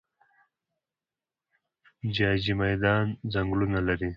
جاجي 2.15 2.53
میدان 2.63 3.05
ځنګلونه 3.33 3.79
لري؟ 3.87 4.09